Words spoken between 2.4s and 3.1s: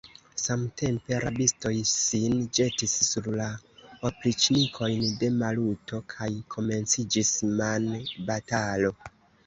ĵetis